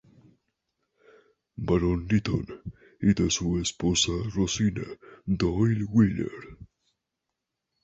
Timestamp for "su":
3.29-3.59